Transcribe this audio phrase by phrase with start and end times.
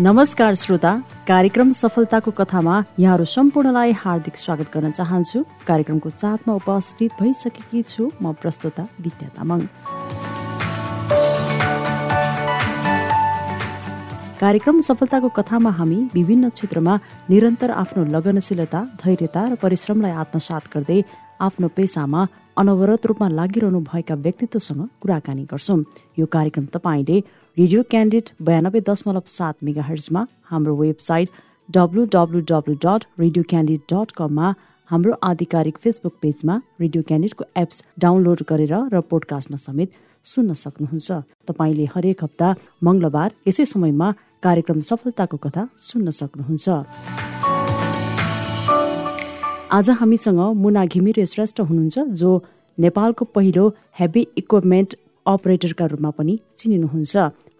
[0.00, 0.92] नमस्कार श्रोता
[1.28, 8.32] कार्यक्रम सफलताको कथामा यहाँहरू सम्पूर्णलाई हार्दिक स्वागत गर्न चाहन्छु। कार्यक्रमको साथमा उपस्थित भइसकेकी छु म
[8.38, 9.60] प्रस्तुता विद्या तामाङ।
[14.38, 16.94] कार्यक्रम सफलताको कथामा हामी विभिन्न क्षेत्रमा
[17.30, 21.02] निरन्तर आफ्नो लगनशीलता धैर्यता र परिश्रमलाई आत्मसात गर्दै
[21.42, 22.26] आफ्नो पेसामा
[22.58, 25.82] अनवरत रूपमा लागिरहनु भएका व्यक्तित्वसँग कुराकानी गर्छौँ।
[26.18, 27.18] यो कार्यक्रम तपाईँले
[27.58, 31.28] रेडियो क्यान्डिड बयानब्बे दशमलव सात मेगा हर्जमा हाम्रो website
[31.68, 34.50] W W W dot radio candid dot कममा
[34.90, 41.08] हाम्रो आधिकारिक फेसबुक पेजमा रेडियो क्यान्डिडको एप्स डाउनलोड गरेर र पोडकास्टमा समेत सुन्न सक्नुहुन्छ।
[41.48, 42.52] तपाईँले हरेक हप्ता
[42.84, 44.12] मङ्गलबार यसै समयमा
[44.46, 46.66] कार्यक्रम सफलताको कथा सुन्न सक्नुहुन्छ।
[49.80, 52.30] आज हामीसँग मुना घिमिरे श्रेष्ठ हुनुहुन्छ जो
[52.78, 53.68] नेपालको पहिलो
[53.98, 54.96] हेभी इक्विपमेन्ट
[55.26, 57.16] अपरेटरका रूपमा पनि चिनिनुहुन्छ।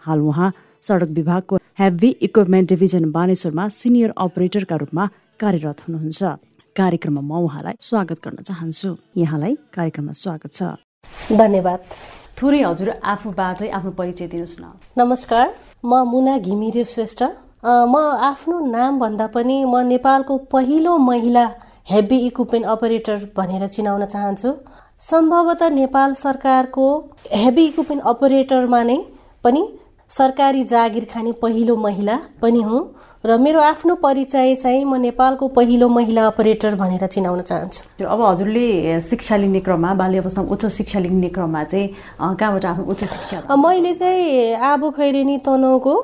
[0.09, 0.53] हाल उहाँ
[0.89, 5.05] सडक विभागको हेभी इक्विपमेन्ट डिभिजन बानेश्वरमा सिनियर अपरेटरका रूपमा
[5.41, 6.23] कार्यरत हुनुहुन्छ।
[6.77, 10.62] कार्यक्रममा म उहाँलाई स्वागत गर्न चाहन्छु। यहाँलाई कार्यक्रममा स्वागत छ।
[11.34, 11.81] धन्यवाद।
[12.39, 14.64] थोरै हजुर आफूबाटै आफ्नो परिचय दिनुहोस् न।
[14.98, 15.47] नमस्कार।
[15.84, 17.23] म मुना घिमिरे श्रेष्ठ।
[17.92, 17.95] म
[18.31, 21.45] आफ्नो नाम भन्दा पनि म नेपालको पहिलो महिला
[21.91, 24.51] हेभी इक्विपमेन्ट अपरेटर भनेर चिनाउन चाहन्छु।
[25.01, 26.86] सम्भवतः नेपाल सरकारको
[27.34, 28.98] हेभी इक्विपमेन्ट अपरेटरमा नै
[29.45, 29.62] पनि
[30.11, 32.81] सरकारी जागिर खाने पहिलो महिला पनि हुँ
[33.27, 39.01] र मेरो आफ्नो परिचय चाहिँ म नेपालको पहिलो महिला अपरेटर भनेर चिनाउन चाहन्छु। अब हजुरले
[39.01, 41.89] शिक्षा लिने क्रममा बाल्य अवस्थामा उच्च शिक्षा लिने क्रममा चाहिँ
[42.20, 45.95] कहाँबाट आफ्नो उच्च शिक्षा मैले चाहिँ आबु खैरेनी तनहुको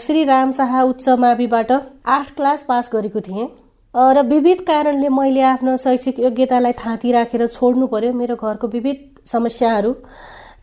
[0.00, 3.48] श्री राम शाह उच्च माविबाट आठ क्लास पास गरेको थिएँ।
[3.94, 9.94] र विविध कारणले मैले आफ्नो शैक्षिक योग्यतालाई थाँती राखेर छोड्नु पर्यो मेरो घरको विविध समस्याहरू।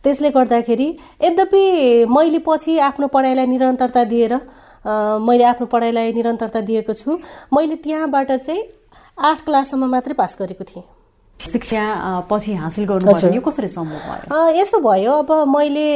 [0.04, 0.88] त्यसले गर्दाखेरि
[1.22, 1.62] यद्यपि
[2.16, 4.34] मैले पछि आफ्नो पढाइलाई निरन्तरता दिएर
[5.26, 7.18] मैले आफ्नो पढाइलाई निरन्तरता दिएको छु
[7.52, 8.62] मैले त्यहाँबाट चाहिँ
[9.18, 10.84] आठ क्लाससम्म मात्रै पास गरेको थिएँ।
[11.40, 11.82] शिक्षा
[12.30, 14.48] पछि हासिल गर्नु यो कसरी सम्भव भयो?
[14.60, 15.88] यस्तो भयो अब मैले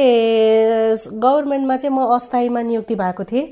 [0.95, 3.45] गभर्मेन्टमा चाहिँ म अस्थायीमा नियुक्ति भएको थिएँ।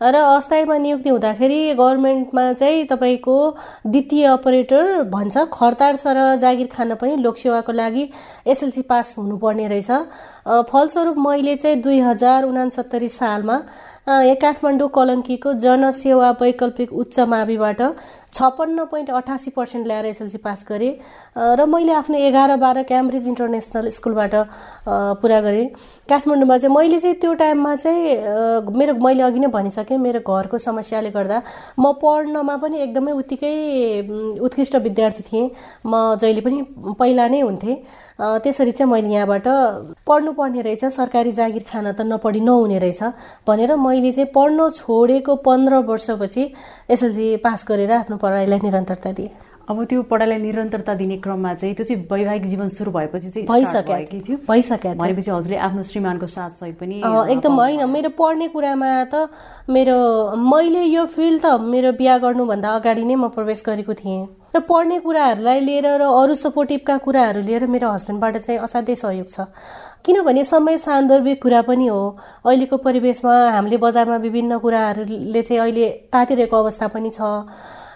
[0.00, 3.36] र अस्थायीमा नियुक्ति हुँदाखेरि गभर्मेन्टमा चाहिँ तपाईँको
[3.86, 8.08] द्वितीय अपरेटर भन्छ खरतार सर जागिर खान पनि लोकसेवाको लागि
[8.46, 9.90] एसएलसी पास हुनुपर्ने रहेछ।
[10.70, 13.56] फलस्वरूप मैले चाहिँ दुई हजार उनासत्तरी सालमा
[14.08, 17.80] यहाँ काठमाडौँ कलङ्कीको जनसेवा वैकल्पिक उच्च माविबाट
[18.34, 20.92] छप्पन्न पोइन्ट अठासी पर्सेन्ट ल्याएर एसएलसी पास गरेँ।
[21.56, 24.34] र मैले आफ्नो एघार बाह्र क्याम्ब्रिज इन्टरनेसनल स्कुलबाट
[25.18, 25.66] पुरा गरेँ।
[26.08, 31.10] काठमाडौँमा चाहिँ मैले चाहिँ त्यो टाइममा चाहिँ मेरो मैले अघि नै भनिसकेँ मेरो घरको समस्याले
[31.10, 31.38] गर्दा
[31.78, 33.54] म पढ्नमा पनि एकदमै उत्तिकै
[34.42, 35.50] उत्कृष्ट विद्यार्थी थिएँ।
[35.86, 36.58] म जहिले पनि
[36.98, 37.76] पहिला नै हुन्थेँ।
[38.18, 39.46] त्यसरी चाहिँ मैले यहाँबाट
[40.08, 43.02] पढ्नुपर्ने रहेछ। सरकारी जागिर खान त नपढी नहुने रहेछ
[43.46, 46.42] भनेर मैले चाहिँ पढ्न छोडेको पन्ध्र वर्षपछि
[46.90, 51.84] एसएलसी पास गरेर आफ्नो पढाइलाई निरन्तरता दिएँ। अब त्यो पढाइलाई निरन्तरता दिने क्रममा चाहिँ त्यो
[51.86, 56.78] चाहिँ वैवाहिक जीवन सुरु भएपछि चाहिँ भइसक्यो थियो। भइसक्यो भनेपछि हजुरले आफ्नो श्रीमानको साथ सहित
[56.78, 56.96] पनि
[57.34, 59.28] एकदम होइन मेरो पढ्ने कुरामा त
[59.68, 59.96] मेरो
[60.38, 64.22] मैले यो फिल्ड त मेरो बिहा गर्नुभन्दा अगाडि नै म प्रवेश गरेको थिएँ।
[64.54, 69.50] र पढ्ने कुराहरूलाई लिएर र अरू सपोर्टिभका कुराहरू लिएर मेरो हस्बेन्डबाट चाहिँ असाध्यै सहयोग छ।
[70.06, 72.02] किनभने समय सान्दर्भिक कुरा पनि हो।
[72.46, 77.20] अहिलेको परिवेशमा हामीले बजारमा विभिन्न कुराहरूले चाहिँ अहिले तातिरहेको अवस्था पनि छ।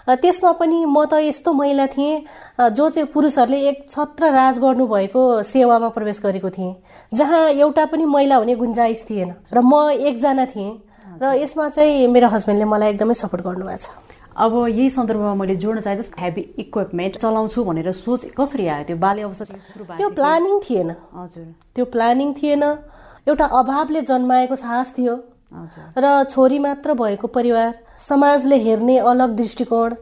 [0.07, 2.23] त्यसमा पनि म त यस्तो महिला थिएँ
[2.73, 6.73] जो चाहिँ पुरुषहरूले एक छत्र राज गर्नुभएको सेवामा प्रवेश गरेको थिएँ
[7.13, 10.71] जहाँ एउटा पनि महिला हुने गुन्जाइस थिएन र म एकजना थिएँ
[11.21, 13.89] र यसमा चाहिँ मेरो हस्बेन्डले मलाई एकदमै सपोर्ट गर्नुभएको छ।
[14.31, 18.97] अब यही सन्दर्भमा मैले जोड्न चाहे जस्तो हेभी इक्विपमेन्ट चलाउँछु भनेर सोच कसरी आयो त्यो
[18.97, 21.45] बाल्य अवस्था त्यो प्लानिङ थिएन। हजुर।
[21.75, 22.63] त्यो प्लानिङ थिएन।
[23.27, 25.15] एउटा अभावले जन्माएको साहस थियो।
[25.99, 27.71] र छोरी मात्र भएको परिवार
[28.01, 29.95] समाजले हेर्ने अलग दृष्टिकोण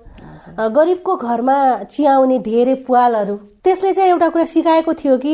[0.75, 5.33] गरिबको घरमा चियाउने धेरै पुवालहरू। त्यसले चाहिँ एउटा कुरा सिकाएको थियो कि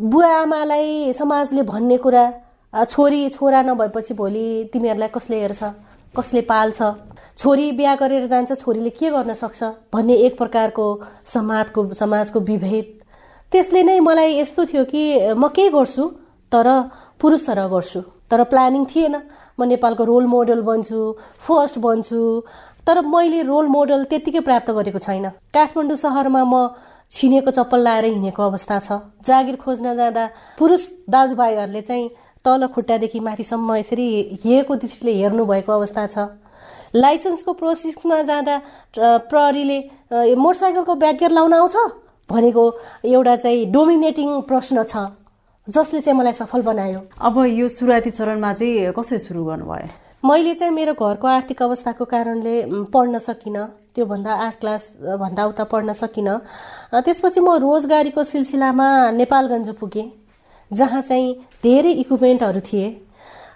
[0.00, 2.24] बुवा आमालाई समाजले भन्ने कुरा
[2.72, 5.62] छोरी छोरा नभएपछि भोलि तिमीहरूलाई कसले हेर्छ
[6.14, 6.80] कसले पाल्छ?
[7.38, 9.62] छोरी बिहा गरेर जान्छ छोरीले के गर्न सक्छ
[9.92, 10.86] भन्ने एक प्रकारको
[11.24, 12.86] समाजको समाजको विभेद।
[13.52, 15.02] त्यसले नै मलाई यस्तो थियो कि
[15.34, 16.04] म के गर्छु
[16.52, 16.68] तर
[17.20, 18.00] पुरुष तरह गर्छु।
[18.30, 19.14] तर प्लानिङ थिएन।
[19.62, 21.00] म नेपालको रोल मोडल बन्छु
[21.38, 22.20] फर्स्ट बन्छु
[22.82, 26.74] तर मैले रोल मोडल त्यत्तिकै प्राप्त गरेको छैन। काठमाडौँ सहरमा म
[27.12, 30.24] छिनेको चप्पल लाएर हिँडेको अवस्था छ। जागिर खोज्न जाँदा
[30.58, 32.10] पुरुष दाजुभाइहरूले चाहिँ
[32.44, 34.06] तल खुट्टादेखि माथिसम्म यसरी
[34.42, 36.18] हिएको दृष्टिले हेर्नुभएको अवस्था छ।
[36.94, 38.56] लाइसेन्सको प्रोसेसमा जाँदा
[39.30, 39.78] प्रहरीले
[40.34, 41.76] मोटरसाइकलको ब्यागेर लाउन आउँछ
[42.28, 42.64] भनेको
[43.06, 45.21] एउटा चाहिँ डोमिनेटिङ प्रश्न छ।
[45.68, 49.86] जसले चाहिँ मलाई सफल बनायो। अब यो सुरुवाती चरणमा चाहिँ कसरी सुरु गर्नुभयो?
[50.26, 52.54] मैले चाहिँ मेरो घरको आर्थिक अवस्थाको कारणले
[52.90, 54.82] पढ्न सकिनँ त्योभन्दा आठ क्लास
[55.22, 56.38] भन्दा उता पढ्न सकिनँ।
[56.98, 60.10] त्यसपछि म रोजगारीको सिलसिलामा नेपालगञ्ज पुगेँ
[60.70, 62.86] जहाँ चाहिँ धेरै इक्विपमेन्टहरू थिए।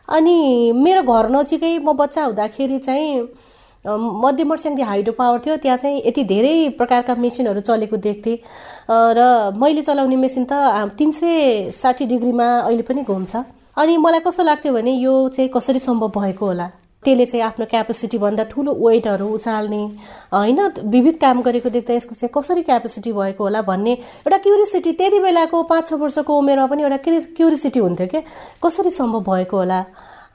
[0.06, 0.36] अनि
[0.78, 3.26] मेरो घर नजिकै म बच्चा हुँदाखेरि चाहिँ
[3.86, 8.36] मध्यमर्स्याङदी हाइड्रो पावर थियो त्यहाँ चाहिँ यति धेरै प्रकारका मेसिनहरू चलेको देख्थेँ।
[8.88, 13.36] र मैले चलाउने मेसिन त तिन सय साठी डिग्रीमा अहिले पनि घुम्छ।
[13.76, 16.68] अनि मलाई कस्तो लाग्थ्यो भने यो चाहिँ कसरी सम्भव भएको होला?
[17.04, 19.82] त्यसले चाहिँ आफ्नो क्यापेसिटीभन्दा ठुलो वेटहरू उचाल्ने
[20.34, 20.60] होइन
[20.90, 25.62] विविध काम गरेको देख्दा यसको चाहिँ कसरी क्यापेसिटी भएको होला भन्ने एउटा क्युरिसिटी त्यति बेलाको
[25.70, 26.98] पाँच छ वर्षको उमेरमा पनि एउटा
[27.38, 28.22] क्युरिसिटी हुन्थ्यो क्या
[28.58, 29.80] कसरी सम्भव भएको होला?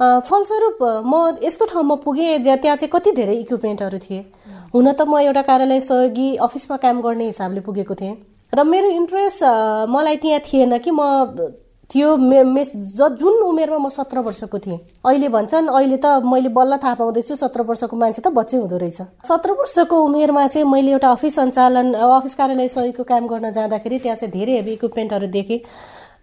[0.01, 4.19] फलस्वरूप म यस्तो ठाउँमा पुगेँ जहाँ त्यहाँ चाहिँ कति धेरै इक्विपमेन्टहरू थिए।
[4.73, 8.15] हुन त म एउटा कार्यालय सहयोगी अफिसमा काम गर्ने हिसाबले पुगेको थिएँ।
[8.53, 9.43] र मेरो इन्ट्रेस्ट
[9.89, 11.01] मलाई त्यहाँ थिएन कि म
[11.91, 16.77] त्यो मे मे जुन उमेरमा म सत्र वर्षको थिएँ। अहिले भन्छन् अहिले त मैले बल्ल
[16.79, 21.09] थाहा पाउँदैछु सत्र वर्षको मान्छे त बच्चै हुँदो रहेछ। सत्र वर्षको उमेरमा चाहिँ मैले एउटा
[21.11, 25.59] अफिस सञ्चालन अफिस कार्यालय सहयोगको काम गर्न जाँदाखेरि त्यहाँ चाहिँ धेरै हेभी इक्विपमेन्टहरू देखेँ।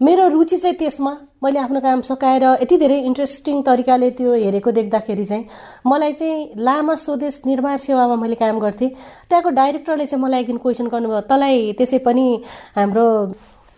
[0.00, 1.10] मेरो रुचि चाहिँ त्यसमा
[1.42, 5.44] मैले आफ्नो काम सकाएर यति धेरै इन्ट्रेस्टिङ तरिकाले त्यो हेरेको देख्दाखेरि चाहिँ
[5.86, 8.90] मलाई चाहिँ लामा स्वदेश निर्माण सेवामा मैले काम गर्थेँ।
[9.28, 12.26] त्यहाँको डाइरेक्टरले चाहिँ मलाई एक दिन क्वेसन गर्नुभयो तँलाई त्यसै पनि
[12.78, 13.06] हाम्रो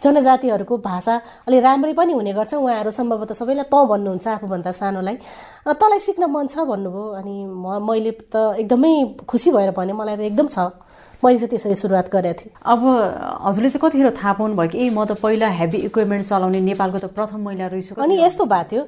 [0.02, 1.14] जनजातिहरूको भाषा
[1.48, 5.16] अलि राम्रै पनि हुने गर्छ उहाँहरू सम्भवतः सबैलाई तँ भन्नुहुन्छ आफूभन्दा सानोलाई।
[5.72, 8.92] तँलाई सिक्न मन छ भन्नुभयो। अनि म मैले त एकदमै
[9.24, 10.68] खुसी भएर भने मलाई त एकदम छ।
[11.24, 12.80] मैले चाहिँ त्यसरी सुरुवात गरेको थिएँ। अब
[13.46, 16.98] हजुरले चाहिँ कतिखेर थाहा पाउनु भयो कि ए म त पहिला हेभी इक्विपमेन्ट चलाउने नेपालको
[16.98, 18.82] त प्रथम महिला रहेछु अनि यस्तो भएको थियो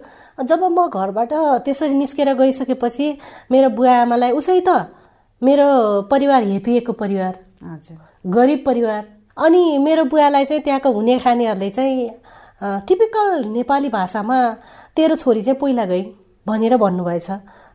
[0.49, 1.32] जब म घरबाट
[1.64, 3.06] त्यसरी निस्केर गइसकेपछि
[3.52, 4.70] मेरो बुवा आमालाई उसै त
[5.43, 5.69] मेरो
[6.08, 7.96] परिवार हेपिएको परिवार हजुर।
[8.26, 9.02] गरिब परिवार।
[9.37, 12.11] अनि मेरो बुवालाई चाहिँ त्यहाँको हुने खानेहरूले चाहिँ
[12.88, 14.38] टिपिकल नेपाली भाषामा
[14.96, 16.02] तेरो छोरी चाहिँ पहिला गई
[16.46, 17.31] भनेर भन्नुभएछ।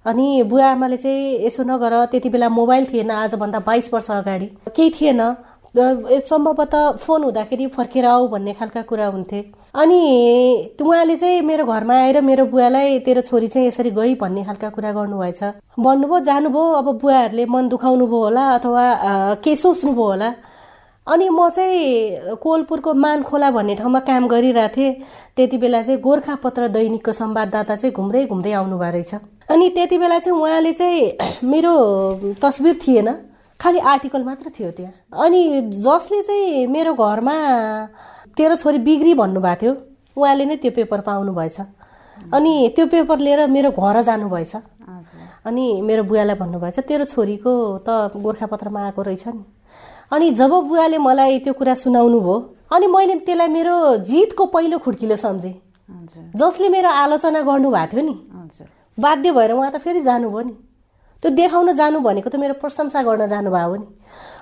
[0.07, 4.45] अनि बुवा आमाले चाहिँ यसो नगर त्यति बेला मोबाइल थिएन आजभन्दा बाइस वर्ष अगाडि।
[4.75, 5.21] केही थिएन।
[6.29, 9.39] सम्भवतः फोन हुँदाखेरि फर्केर आऊ भन्ने खालका कुरा हुन्थे।
[9.75, 9.99] अनि
[10.81, 14.91] उहाँले चाहिँ मेरो घरमा आएर मेरो बुवालाई तेरो छोरी चाहिँ यसरी गई भन्ने खालका कुरा
[14.91, 15.43] गर्नुभएछ।
[15.77, 18.85] भन्नुभयो जानुभयो अब बुवाहरूले मन दुखाउनु भयो होला अथवा
[19.43, 20.33] के सोच्नुभयो होला।
[21.07, 24.93] अनि म चाहिँ कोलपुरको मानखोला भन्ने ठाउँमा काम गरिरहेको थिएँ।
[25.35, 29.13] त्यति बेला चाहिँ गोर्खापत्र दैनिकको संवाददाता चाहिँ घुम्दै घुम्दै आउनु भएको रहेछ।
[29.49, 31.17] अनि त्यति बेला चाहिँ उहाँले चाहिँ
[31.51, 31.73] मेरो
[32.41, 33.09] तस्बिर थिएन।
[33.59, 34.93] खालि आर्टिकल मात्र थियो त्यहाँ।
[35.25, 35.41] अनि
[35.81, 37.35] जसले चाहिँ मेरो घरमा
[38.37, 39.73] तेरो छोरी बिग्री भन्नुभएको थियो
[40.17, 41.59] उहाँले नै त्यो पेपर पाउनु भएछ
[42.33, 44.55] अनि त्यो पेपर लिएर मेरो घर जानुभएछ।
[45.47, 47.51] अनि मेरो बुवालाई भन्नुभएछ तेरो छोरीको
[47.87, 49.43] त गोर्खापत्रमा आएको रहेछ नि।
[50.11, 52.37] अनि जब बुवाले मलाई त्यो कुरा सुनाउनु भयो
[52.75, 55.55] अनि मैले त्यसलाई मेरो जितको पहिलो खुड्किलो सम्झेँ।
[56.35, 58.15] जसले मेरो आलोचना गर्नुभएको थियो नि।
[58.99, 60.53] बाध्य भएर उहाँ त फेरि जानुभयो नि।
[61.23, 63.85] त्यो देखाउन जानु भनेको त मेरो प्रशंसा गर्न जानुभयो नि।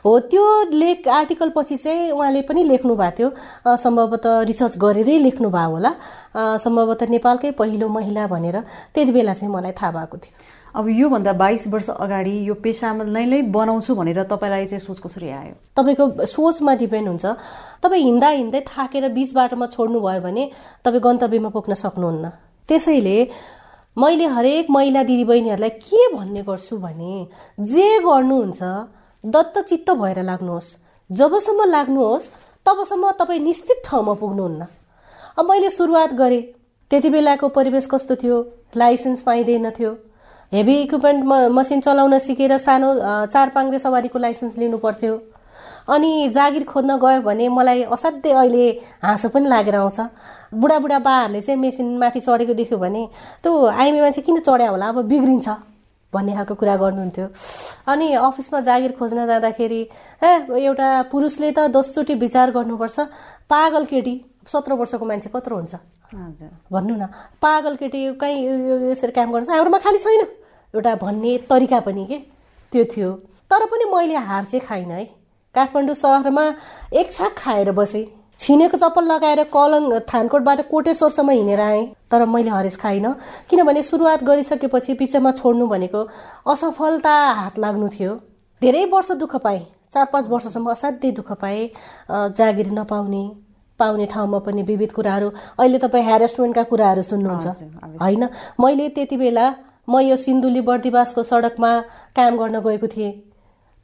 [0.06, 3.30] हो त्यो लेख आर्टिकल पछि चाहिँ उहाँले पनि लेख्नु भएको थियो।
[3.75, 5.92] सम्भवतः रिसर्च गरेरै लेख्नु भयो होला।
[6.36, 8.60] सम्भवतः नेपालकै पहिलो महिला भनेर
[8.94, 10.34] त्यति बेला चाहिँ मलाई थाहा भएको थियो।
[10.76, 15.30] अब योभन्दा बाइस वर्ष अगाडि यो पेसामा नै नै बनाउँछु भनेर तपाईँलाई चाहिँ सोच कसरी
[15.31, 15.56] आयो?
[15.71, 17.26] तपाईँको सोचमा डिपेन्ड हुन्छ।
[17.80, 20.44] तपाईँ हिँड्दा हिँड्दै थाकेर बिच बाटोमा छोड्नु भयो भने
[20.83, 22.26] तपाईँ गन्तव्यमा पुग्न सक्नुहुन्न।
[22.68, 23.18] त्यसैले
[23.97, 27.28] मैले हरेक महिला दिदीबहिनीहरूलाई के भन्ने गर्छु भने
[27.59, 28.61] जे गर्नुहुन्छ
[29.23, 30.75] दत्त चित्त भएर लाग्नुहोस्।
[31.09, 32.30] जबसम्म लाग्नुहोस्
[32.66, 34.68] तबसम्म तपाईँ निश्चित ठाउँमा पुग्नुहुन्न।
[35.40, 36.42] अब मैले सुरुवात गरेँ।
[36.92, 38.37] त्यति बेलाको परिवेश कस्तो थियो?
[38.75, 39.92] लाइसेन्स पाइँदैन थियो।
[40.52, 42.90] हेभी इक्विपमेन्ट मसिन चलाउन सिकेर सानो
[43.25, 45.16] चार पाङ्रे सवारीको लाइसेन्स लिनु पर्थ्यो।
[45.87, 48.65] अनि जागिर खोज्न गयो भने मलाई असाध्यै अहिले
[49.04, 49.99] हाँसो पनि लागेर आउँछ।
[50.54, 53.04] बुढाबुढा बाहरूले चाहिँ मेसिनमाथि चढेको देख्यो भने
[53.44, 54.87] त्यो आइमी मान्छे किन चढ्या होला?
[54.89, 55.49] अब बिग्रिन्छ।
[56.13, 57.27] भन्ने खालको कुरा गर्नुहुन्थ्यो।
[57.92, 59.81] अनि अफिसमा जागिर खोज्न जाँदाखेरि
[60.23, 60.31] ए
[60.63, 62.99] एउटा पुरुषले त दसचोटि विचार गर्नुपर्छ।
[63.51, 64.15] पागल केटी
[64.47, 65.75] सत्र वर्षको मान्छे कत्रो हुन्छ।
[66.71, 67.06] भन्नु न
[67.42, 69.49] पागल केटी कहीँ यसरी काम गर्छ?
[69.49, 70.23] हाम्रोमा खालि छैन?
[70.73, 72.18] एउटा भन्ने तरिका पनि के?
[72.71, 73.11] त्यो थियो।
[73.51, 75.25] तर पनि मैले हार चाहिँ खाइनँ है।
[75.56, 76.45] काठमाडौँ सहरमा
[76.94, 78.06] एक छाक खाएर बसेँ।
[78.40, 83.14] छिनेको चप्पल लगाएर कलङ थानकोटबाट कोटेश्वरसम्म हिँडेर आएँ। तर मैले हरेस खाइनँ
[83.50, 86.02] किनभने सुरुवात गरिसकेपछि पिछामा छोड्नु भनेको
[86.52, 88.14] असफलता हात लाग्नु थियो।
[88.62, 91.69] धेरै वर्ष दुःख पाएँ। चार पाँच वर्षसम्म असाध्यै दुःख पाएँ
[92.09, 93.24] जागिर नपाउने
[93.80, 97.47] पाउने ठाउँमा पनि विविध कुराहरू। अहिले तपाईँ ह्यारेसमेन्टका कुराहरू सुन्नुहुन्छ।
[98.02, 98.28] होइन
[98.59, 99.45] मैले त्यति बेला
[99.88, 101.71] म यो सिन्धुली बर्दिवासको सडकमा
[102.16, 103.12] काम गर्न गएको थिएँ।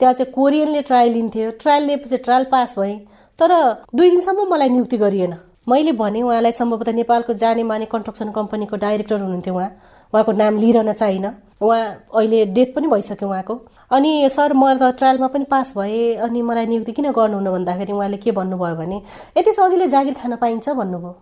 [0.02, 2.98] त्यहाँ चाहिँ कोरियनले ट्रायल लिन्थ्यो। ट्रायल लिएपछि ट्रायल पास भएँ।
[3.40, 3.52] तर
[3.96, 5.34] दुई दिनसम्म मलाई नियुक्ति गरिएन।
[5.70, 9.70] मैले भने उहाँलाई सम्भवतः नेपालको जाने माने कन्स्ट्रक्सन कम्पनीको डाइरेक्टर हुनुहुन्थ्यो उहाँ।
[10.14, 11.26] उहाँको नाम लिइरहन चाहिन।
[11.62, 13.56] उहाँ अहिले डेथ पनि भइसक्यो उहाँको।
[13.94, 18.18] अनि सर म त ट्रायलमा पनि पास भएँ। अनि मलाई नियुक्ति किन गर्नुहुन्न भन्दाखेरि उहाँले
[18.18, 18.98] के भन्नुभयो भने
[19.38, 21.14] यति सजिलै जागिर खान पाइन्छ भन्नुभयो।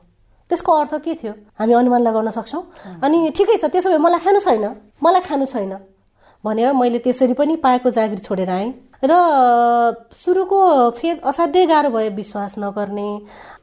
[0.49, 1.33] त्यसको अर्थ के थियो?
[1.59, 2.63] हामी अनुमान लगाउन सक्छौँ।
[3.03, 4.65] अनि ठिकै छ त्यसो भए मलाई खानु छैन।
[5.03, 5.98] मलाई खानु छैन।
[6.43, 9.15] भनेर मैले त्यसरी पनि पाएको जागिर छोडेर आएँ। र
[10.11, 10.59] सुरुको
[10.91, 13.07] फेज असाध्यै गाह्रो भयो विश्वास नगर्ने।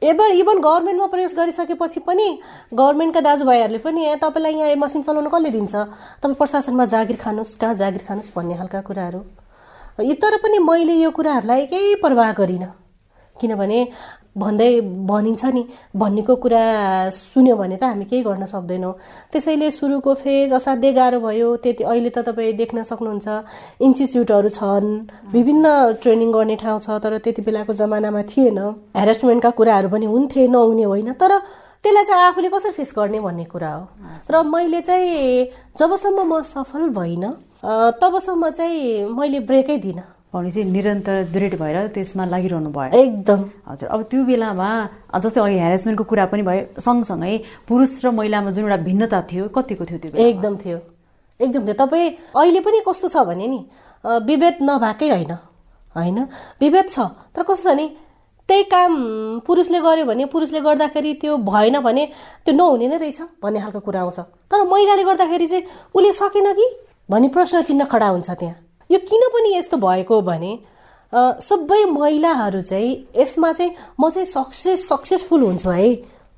[0.01, 2.27] एभर इभन गभर्मेन्टमा प्रवेश गरिसकेपछि पनि
[2.73, 5.75] गभर्मेन्टका दाजुभाइहरूले पनि तपाईँलाई यहाँ मसिन चलाउनु कसले दिन्छ?
[6.21, 8.33] तपाईँ प्रशासनमा जागिर खानुहोस् कहाँ जागिर खानुहोस्?
[8.35, 9.19] भन्ने खालका कुराहरू।
[10.21, 12.73] तर पनि मैले यो कुराहरूलाई केही प्रवाह गरिनँ।
[13.35, 13.79] किनभने
[14.37, 14.71] भन्दै
[15.09, 15.63] भनिन्छ नि
[15.97, 16.63] भन्नेको कुरा
[17.09, 18.93] सुन्यो भने त हामी केही गर्न सक्दैनौँ।
[19.33, 23.27] त्यसैले सुरुको फेज असाध्यै गाह्रो भयो। त्यति अहिले त तपाईँ देख्न सक्नुहुन्छ
[23.81, 24.89] इन्स्टिच्युटहरू छन्
[25.33, 25.65] विभिन्न
[26.01, 28.59] ट्रेनिङ गर्ने ठाउँ छ तर त्यति बेलाको जमानामा थिएन।
[28.93, 31.31] हेरेसमेन्टका कुराहरू पनि हुन्थे नहुने होइन तर
[31.83, 33.83] त्यसलाई चाहिँ आफूले कसरी फेस गर्ने भन्ने कुरा हो।
[34.31, 35.45] र मैले चाहिँ
[35.79, 37.31] जबसम्म म सफल भइनँ
[38.01, 44.01] तबसम्म चाहिँ मैले ब्रेकै दिइनँ। भनेपछि निरन्तर दृढ भएर त्यसमा लागिरहनु भयो। एकदम। हजुर अब
[44.11, 44.69] त्यो बेलामा
[45.17, 47.35] जस्तै अघि हेरेसमेन्टको कुरा पनि भयो सँगसँगै
[47.67, 50.77] पुरुष र महिलामा जुन एउटा भिन्नता थियो कतिको थियो त्यो एकदम थियो।
[51.39, 53.59] एकदम थियो। तपाईँ अहिले पनि कस्तो छ भने नि
[54.05, 55.33] विभेद नभएकै होइन
[55.95, 56.17] होइन?
[56.61, 56.97] विभेद छ
[57.33, 57.87] तर कस्तो छ नि
[58.49, 58.93] त्यही काम
[59.43, 62.03] पुरुषले गर्यो भने पुरुषले गर्दाखेरि त्यो भएन भने
[62.45, 66.67] त्यो नहुने नै रहेछ भन्ने खालको कुरा आउँछ। तर महिलाले गर्दाखेरि चाहिँ उसले सकेन कि?
[67.11, 68.55] भन्ने प्रश्न चिन्ह खडा हुन्छ त्यहाँ।
[68.89, 70.51] यो किन पनि यस्तो भएको भने
[71.41, 75.89] सबै महिलाहरू चाहिँ यसमा चाहिँ म चाहिँ सक्सेस सक्सेसफुल हुन्छु है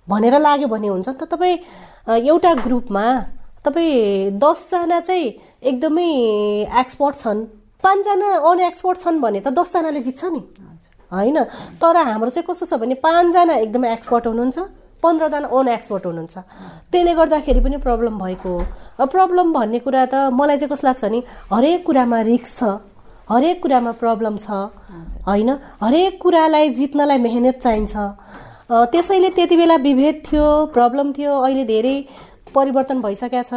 [0.08, 1.58] भनेर लाग्यो भने हुन्छ नि त तपाईँ
[2.28, 3.06] एउटा ग्रुपमा
[3.66, 5.28] तपाईँ दसजना चाहिँ
[5.64, 6.10] एकदमै
[6.82, 7.46] एक्सपर्ट छन्।
[7.84, 10.42] पाँचजना अन एक्सपर्ट छन् भने त दसजनाले जित्छ नि।
[11.12, 11.38] होइन?
[11.82, 14.60] तर हाम्रो चाहिँ कस्तो छ भने पाँचजना एकदमै एक्सपर्ट हुनुहुन्छ।
[15.04, 16.38] पन्ध्रजना ओन एक्सपर्ट हुनुहुन्छ।
[16.92, 21.20] त्यसले गर्दाखेरि पनि प्रब्लम भएको हो। प्रब्लम भन्ने कुरा त मलाई चाहिँ कस्तो लाग्छ नि
[21.54, 22.62] हरेक कुरामा रिक्स छ
[23.30, 24.50] हरेक कुरामा प्रब्लम छ
[25.28, 25.50] होइन?
[25.82, 27.96] हरेक कुरालाई जित्नलाई मेहनत चाहिन्छ।
[28.92, 31.96] त्यसैले त्यति बेला विभेद थियो प्रब्लम थियो अहिले धेरै
[32.56, 33.54] परिवर्तन भइसकेको छ।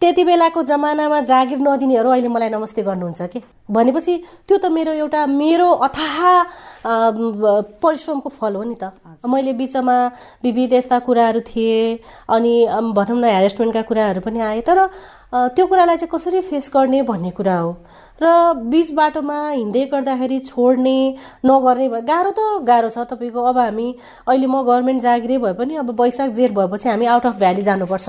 [0.00, 3.40] त्यति बेलाको जमानामा जागिर नदिनेहरू अहिले मलाई नमस्ते गर्नुहुन्छ कि?
[3.68, 4.16] भनेपछि
[4.48, 6.16] त्यो त मेरो एउटा मेरो अथाह
[7.84, 8.96] परिश्रमको फल हो नि त।
[9.28, 9.96] मैले बिचमा
[10.40, 12.00] विविध यस्ता कुराहरू थिए
[12.32, 12.52] अनि
[12.96, 14.88] भनौँ न हेरेसमेन्टका कुराहरू पनि आए। तर
[15.52, 17.76] त्यो कुरालाई चाहिँ कसरी फेस गर्ने भन्ने कुरा हो।
[18.24, 20.96] र बिच बाटोमा हिँड्दै गर्दाखेरि छोड्ने
[21.44, 23.88] नगर्ने गाह्रो त गाह्रो छ तपाईँको। अब हामी
[24.28, 28.08] अहिले म गभर्मेन्ट जागिरै भए पनि अब वैशाख जेठ भएपछि हामी आउट अफ भ्याली जानुपर्छ।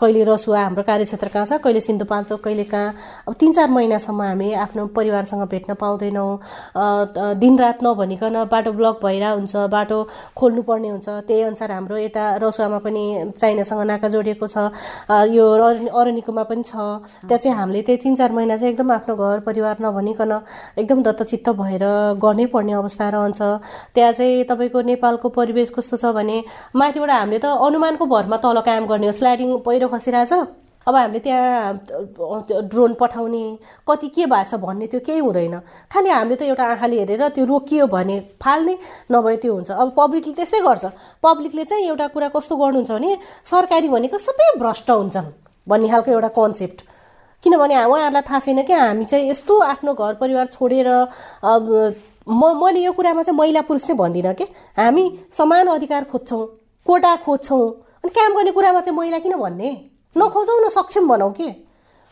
[0.00, 2.94] कहिले रसुवा हाम्रो कार्यक्षेत्र कहाँ छ कहिले सिन्धुपाल्चोक कहिले कहाँ।
[3.28, 9.56] अब तिन चार महिनासम्म हामी आफ्नो परिवारसँग भेट्न पाउँदैनौँ। दिनरात नभनिकन बाटो ब्लक भइरहेको हुन्छ
[9.70, 9.98] बाटो
[10.34, 13.04] खोल्नुपर्ने हुन्छ। त्यही अनुसार हाम्रो यता रसुवामा पनि
[13.38, 14.56] चाइनासँग नाका जोडिएको छ।
[15.30, 15.44] यो
[15.94, 19.76] अरनिकोमा पनि छ। त्यहाँ चाहिँ हामीले त्यही तिन चार महिना चाहिँ एकदम आफ्नो घर परिवार
[19.80, 20.32] नभनिकन
[20.78, 21.84] एकदम दत्तचित्त भएर
[22.18, 23.40] गर्नै पर्ने अवस्था रहन्छ।
[23.94, 26.42] त्यहाँ चाहिँ तपाईँको नेपालको परिवेश कस्तो छ भने
[26.74, 30.32] माथिबाट हामीले त अनुमानको भरमा तल काम गर्ने हो। स्लाइडिङ पहिरो पहिरो खसिरहेछ
[30.86, 33.44] अब हामीले त्यहाँ ड्रोन पठाउने
[33.88, 37.44] कति के भएको छ भन्ने त्यो केही हुँदैन। खालि हामीले त एउटा आँखाले हेरेर त्यो
[37.44, 38.74] रोकियो भने फाल्ने
[39.12, 40.84] नभए त्यो हुन्छ। अब पब्लिकले त्यस्तै गर्छ।
[41.24, 45.28] पब्लिकले चाहिँ एउटा कुरा कस्तो गर्नुहुन्छ भने सरकारी भनेको सबै भ्रष्ट हुन्छन्
[45.68, 46.78] भन्ने खालको एउटा कन्सेप्ट
[47.44, 50.88] किनभने उहाँहरूलाई थाहा छैन कि हामी चाहिँ यस्तो आफ्नो घर परिवार छोडेर
[52.28, 54.44] म मैले यो कुरामा चाहिँ महिला पुरुष चाहिँ भन्दिनँ कि।
[54.76, 56.44] हामी समान अधिकार खोज्छौँ
[56.86, 59.70] कोटा खोज्छौँ। अनि काम गर्ने कुरामा चाहिँ महिला किन भन्ने?
[60.16, 61.48] नखोजौँ न सक्षम बनाऊ के?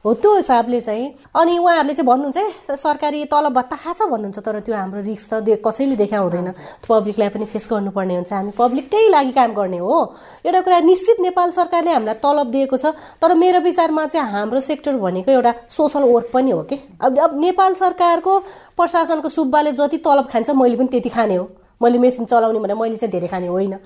[0.04, 1.04] हो त्यो हिसाबले चाहिँ।
[1.36, 5.60] अनि उहाँहरूले चाहिँ भन्नुहुन्छ सरकारी तलब भत्ता खाछ भन्नुहुन्छ तर त्यो हाम्रो रिक्स त दे
[5.60, 6.48] कसैले देखा हुँदैन।
[6.88, 10.00] पब्लिकलाई पनि फेस गर्नुपर्ने हुन्छ। हामी पब्लिककै लागि काम गर्ने हो।
[10.48, 14.96] एउटा कुरा निश्चित नेपाल सरकारले हामीलाई तलब दिएको छ तर मेरो विचारमा चाहिँ हाम्रो सेक्टर
[14.96, 16.80] भनेको एउटा सोसल वर्क पनि हो कि?
[17.04, 18.38] अब अब नेपाल सरकारको
[18.80, 21.48] प्रशासनको सुब्बाले जति तलब खान्छ मैले पनि त्यति खाने हो।
[21.82, 23.78] मैले मेसिन चलाउने भने मैले चाहिँ धेरै खाने होइन।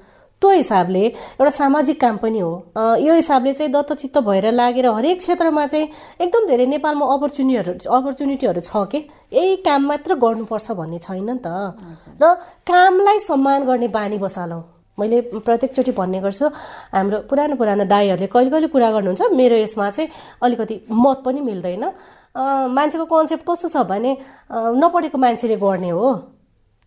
[0.42, 2.52] त्यो हिसाबले एउटा सामाजिक काम पनि हो।
[3.00, 5.88] यो हिसाबले चाहिँ दत्तचित्त भएर लागेर हरेक क्षेत्रमा चाहिँ
[6.20, 8.98] एकदम धेरै नेपालमा अपर्च्युनिटीहरू अपर्च्युनिटीहरू छ कि?
[9.32, 11.48] यही काम मात्र गर्नुपर्छ भन्ने छैन नि त।
[12.20, 12.24] र
[12.68, 14.62] कामलाई सम्मान गर्ने बानी बसालौँ।
[14.98, 16.46] मैले प्रत्येकचोटि भन्ने गर्छु
[16.92, 20.08] हाम्रो पुरानो पुरानो दाईहरूले कहिले कहिले कुरा गर्नुहुन्छ मेरो यसमा चाहिँ
[20.40, 21.84] अलिकति मत पनि मिल्दैन।
[22.76, 24.12] मान्छेको कन्सेप्ट कस्तो छ भने
[24.80, 26.35] नपढेको मान्छेले गर्ने हो।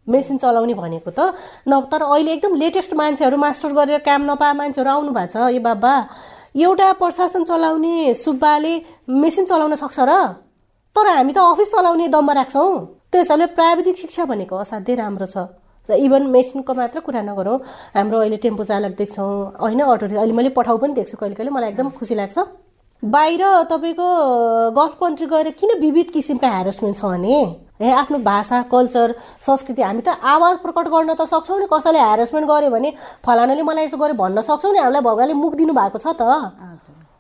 [0.09, 1.37] मेसिन चलाउने भनेको त।
[1.69, 5.59] न तर अहिले एकदम लेटेस्ट मान्छेहरू मास्टर गरेर काम नपाए मान्छेहरू आउनु भएको छ। ए
[5.61, 5.93] बाबा
[6.57, 8.73] एउटा प्रशासन चलाउने सुब्बाले
[9.07, 10.11] मेसिन चलाउन सक्छ र?
[10.95, 12.69] तर हामी त अफिस चलाउने दममा राख्छौँ।
[13.11, 15.37] त्यो हिसाबले प्राविधिक शिक्षा भनेको असाध्यै राम्रो छ।
[15.89, 17.57] इभन मेसिनको मात्र कुरा नगरौँ।
[17.97, 21.69] हाम्रो अहिले टेम्पो चालक देख्छौँ। होइन अटो अहिले मैले पठाउ पनि देख्छु कहिले कहिले। मलाई
[21.73, 22.37] एकदम खुसी लाग्छ।
[23.03, 23.41] बाहिर
[23.72, 24.08] तपाईँको
[24.75, 27.38] गल्फ कन्ट्री गएर किन विविध किसिमका हेरेसमेन्ट छ भने?
[27.79, 32.48] ए आफ्नो भाषा कल्चर संस्कृति हामी त आवाज प्रकट गर्न त सक्छौँ नि। कसैले हेरेसमेन्ट
[32.48, 32.91] गर्यो भने
[33.24, 36.22] फलानाले मलाई यसो गर्यो भन्न सक्छौँ नि। हामीलाई भगवान्ले मुख दिनुभएको छ त।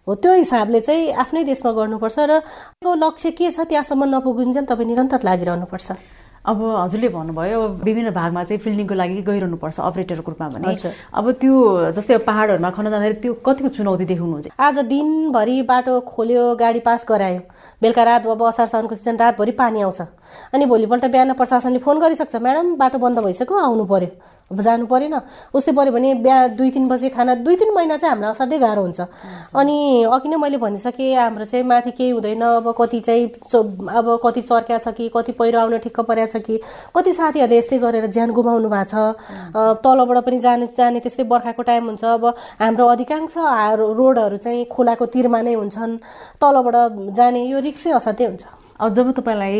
[0.07, 2.43] हो त्यो हिसाबले चाहिँ आफ्नै देशमा गर्नुपर्छ र
[2.83, 8.95] लक्ष्य के छ त्यहाँसम्म नपुगिन्जेल तपाईँ निरन्तर लागिरहनुपर्छ। अब हजुरले भन्नुभयो विभिन्न भागमा चाहिँ फिल्डिङको
[8.95, 11.55] लागि गइरहनुपर्छ अपरेटरको रूपमा भने। अब त्यो
[11.91, 17.41] जस्तै पहाडहरूमा खन्न जाँदाखेरि त्यो कतिको चुनौती देखाउनुहुन्छ आज दिनभरि बाटो खोल्यो गाडी पास गरायो।
[17.81, 20.01] बेलुका रात अब असार साउनको सिजन रातभरि पानी आउँछ।
[20.53, 24.09] अनि भोलिपल्ट बिहान प्रशासनले फोन गरिसक्छ म्याडम बाटो बन्द भइसक्यो आउनु पर्यो।
[24.51, 25.13] अब जानु परेन।
[25.53, 28.81] उस्तै पऱ्यो भने बिहा दुई तिन बजे खाना दुई तिन महिना चाहिँ हामीलाई असाध्यै गाह्रो
[28.81, 28.99] हुन्छ।
[29.53, 29.77] अनि
[30.09, 33.25] अघि नै मैले भनिसकेँ हाम्रो चाहिँ माथि केही हुँदैन। अब कति चाहिँ
[33.93, 36.57] अब कति चर्क्या छ कि कति पहिरो आउन ठिक्क परेको छ कि
[36.97, 38.93] कति साथीहरूले यस्तै गरेर ज्यान गुमाउनु भएको छ।
[39.85, 42.25] तलबाट पनि जाने जाने त्यस्तै बर्खाको टाइम हुन्छ। अब
[42.57, 43.37] हाम्रो अधिकांश
[43.77, 45.97] रोडहरू चाहिँ खोलाको तिरमा नै हुन्छन्।
[46.41, 46.75] तलबाट
[47.13, 49.55] जाने यो रिक्सै असाध्यै हुन्छ। अब जब तपाईँलाई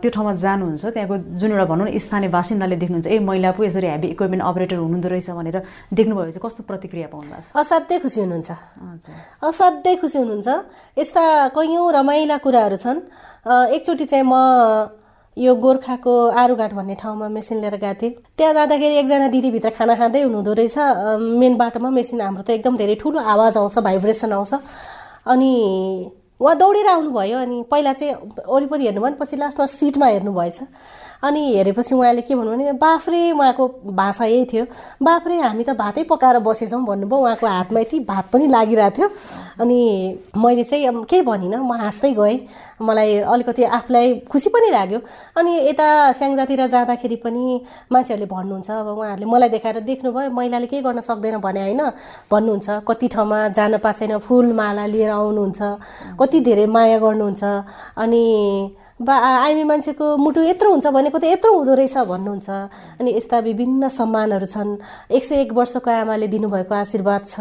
[0.00, 3.86] त्यो ठाउँमा जानुहुन्छ त्यहाँको जुन एउटा भनौँ न स्थानीय बासिन्दाले देख्नुहुन्छ ए महिला पो यसरी
[3.86, 5.56] हेभी इक्विपमेन्ट अपरेटर हुनुहुँदो रहेछ भनेर
[5.92, 8.50] देख्नुभयो चाहिँ कस्तो प्रतिक्रिया पाउनु असाध्यै खुसी हुनुहुन्छ।
[9.44, 10.48] असाध्यै खुसी हुनुहुन्छ।
[10.96, 12.98] यस्ता कैयौँ रमाइला कुराहरू छन्।
[13.76, 14.34] एकचोटि चाहिँ म
[15.36, 20.22] यो गोर्खाको आरुघाट भन्ने ठाउँमा मेसिन लिएर गएको थिएँ। त्यहाँ जाँदाखेरि एकजना दिदीभित्र खाना खाँदै
[20.28, 20.76] हुनुहुँदो रहेछ।
[21.40, 24.52] मेन बाटोमा मेसिन हाम्रो त एकदम धेरै ठुलो आवाज आउँछ भाइब्रेसन आउँछ।
[25.28, 25.52] अनि
[26.42, 28.14] उहाँ दौडेर आउनुभयो अनि पहिला चाहिँ
[28.48, 30.58] वरिपरि हेर्नुभयो भने पछि लास्टमा सिटमा हेर्नुभएछ।
[31.22, 34.64] अनि हेरेपछि उहाँले के भन्नु भने बाफ्रे उहाँको भाषा यही थियो।
[35.02, 39.08] बाफ्रे हामी त भातै पकाएर बसेछौँ भन्नुभयो। उहाँको हातमा यति भात पनि लागिरहेको थियो।
[39.62, 39.78] अनि
[40.36, 42.38] मैले चाहिँ अब केही भनिनँ म हाँस्दै गएँ।
[42.82, 44.98] मलाई अलिकति आफूलाई खुसी पनि लाग्यो।
[45.38, 45.86] अनि यता
[46.18, 47.42] स्याङ्जातिर जाँदाखेरि पनि
[47.92, 51.82] मान्छेहरूले भन्नुहुन्छ अब उहाँहरूले मलाई देखाएर देख्नुभयो महिलाले केही गर्न सक्दैन भने होइन।
[52.30, 55.60] भन्नुहुन्छ कति ठाउँमा जान पाएको छैन फुल माला लिएर आउनुहुन्छ
[56.18, 57.42] कति धेरै माया गर्नुहुन्छ।
[57.96, 58.22] अनि
[59.02, 62.48] बा आइमी मान्छेको मुटु यत्रो हुन्छ भनेको त यत्रो हुँदो रहेछ भन्नुहुन्छ।
[63.00, 64.70] अनि यस्ता विभिन्न सम्मानहरू छन्।
[65.10, 67.36] एक सय एक वर्षको आमाले दिनुभएको आशीर्वाद छ।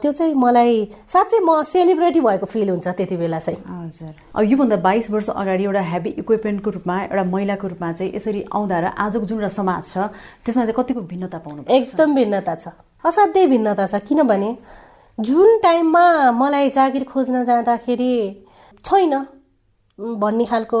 [0.00, 0.72] त्यो चाहिँ मलाई
[1.04, 5.64] साँच्चै म सेलिब्रेटी भएको फिल हुन्छ त्यति बेला चाहिँ। हजुर। अब योभन्दा बाइस वर्ष अगाडि
[5.64, 9.82] एउटा हेभी इक्विपमेन्टको रूपमा एउटा महिलाको रूपमा चाहिँ यसरी आउँदा र आजको जुन एउटा समाज
[9.84, 9.96] छ
[10.44, 12.64] त्यसमा चाहिँ कतिको भिन्नता पाउनु एकदम भिन्नता छ।
[13.04, 14.50] असाध्यै भिन्नता छ। किनभने
[15.18, 18.14] जुन टाइममा मलाई जागिर खोज्न जाँदाखेरि
[18.84, 19.14] छैन।
[19.98, 20.80] भन्ने खालको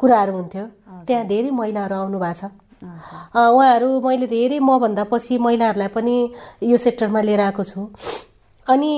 [0.00, 0.64] कुराहरू हुन्थ्यो।
[1.06, 2.50] त्यहाँ धेरै महिलाहरू आउनु भएको छ।
[2.82, 6.16] उहाँहरू मैले धेरै मभन्दा पछि महिलाहरूलाई पनि
[6.62, 7.80] यो सेक्टरमा लिएर आएको छु।
[8.66, 8.92] अनि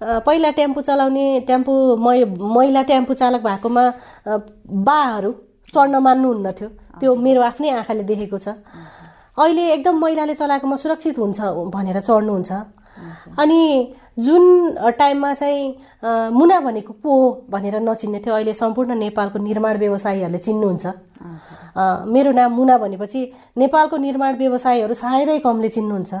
[0.00, 3.84] पहिला टेम्पो चलाउने टेम्पो महिला टेम्पो चालक भएकोमा
[4.88, 5.30] बाहरू
[5.74, 6.68] चढ्न मान्नुहुन्न थियो
[7.00, 8.48] त्यो मेरो आफ्नै आँखाले देखेको छ।
[9.36, 11.40] अहिले एकदम महिलाले चलाएकोमा सुरक्षित हुन्छ
[11.74, 12.52] भनेर चढ्नुहुन्छ।
[13.38, 13.60] अनि
[14.24, 14.44] जुन
[14.98, 15.64] टाइममा चाहिँ
[16.32, 20.86] मुना भनेको को हो भनेर नचिन्ने थियो अहिले सम्पूर्ण नेपालको निर्माण व्यवसायीहरूले चिन्नुहुन्छ।
[22.08, 23.20] मेरो नाम मुना भनेपछि
[23.58, 26.12] नेपालको निर्माण व्यवसायीहरू सायदै कमले चिन्नुहुन्छ।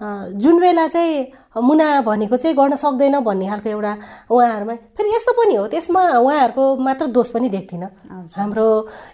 [0.00, 3.92] जुन बेला चाहिँ मुना भनेको चाहिँ गर्न सक्दैन भन्ने खालको एउटा
[4.32, 7.88] उहाँहरूमा फेरि यस्तो पनि हो त्यसमा उहाँहरूको मात्र दोष पनि देख्दिनँ।
[8.32, 8.66] हाम्रो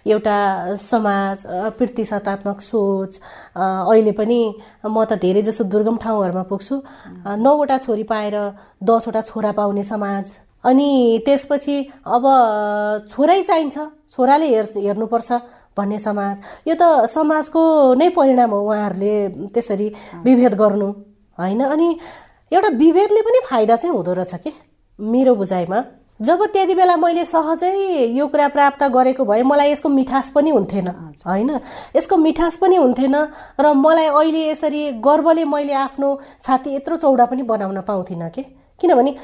[0.07, 0.37] एउटा
[0.79, 1.43] समाज
[1.77, 3.19] प्रतिशतात्मक सोच
[3.57, 4.39] अहिले पनि
[4.87, 6.75] म त धेरै जसो दुर्गम ठाउँहरूमा पुग्छु।
[7.35, 8.35] नौवटा छोरी पाएर
[8.79, 10.25] दसवटा छोरा पाउने समाज
[10.63, 10.89] अनि
[11.25, 11.75] त्यसपछि
[12.07, 12.23] अब
[13.11, 15.31] छोरै चाहिन्छ छोराले हेर् हेर्नुपर्छ।
[15.77, 16.35] भन्ने समाज।
[16.67, 17.61] यो त समाजको
[17.95, 19.13] नै परिणाम हो उहाँहरूले
[19.53, 19.87] त्यसरी
[20.25, 20.89] विभेद गर्नु
[21.37, 21.61] होइन?
[21.63, 21.87] अनि
[22.51, 24.51] एउटा विभेदले पनि फाइदा चाहिँ हुँदो रहेछ कि?
[24.99, 25.83] मेरो बुझाइमा।
[26.19, 27.69] जब त्यति बेला मैले सहजै
[28.17, 30.87] यो कुरा प्राप्त गरेको भए मलाई यसको मिठास पनि हुन्थेन
[31.21, 31.49] होइन?
[31.95, 33.15] यसको मिठास पनि हुन्थेन
[33.61, 36.09] र मलाई अहिले यसरी गर्वले मैले आफ्नो
[36.41, 38.43] छाती यत्रो चौडा पनि बनाउन पाउँथिनँ कि?
[38.81, 39.15] किनभने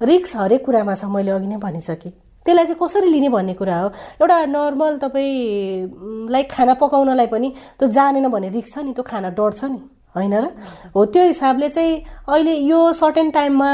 [0.00, 2.12] रिक्स हरेक कुरामा छ मैले अघि नै भनिसकेँ।
[2.46, 3.88] त्यसलाई चाहिँ कसरी लिने भन्ने कुरा हो?
[4.20, 7.48] एउटा नर्मल तपाईँलाई खाना पकाउनलाई पनि
[7.78, 9.80] त्यो जानेन भने रिक्स छ नि त्यो खाना डढ्छ नि
[10.16, 10.46] होइन र?
[10.94, 11.94] हो त्यो हिसाबले चाहिँ
[12.28, 13.70] अहिले यो सर्टेन टाइममा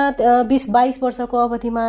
[0.50, 1.86] बिस बाइस वर्षको अवधिमा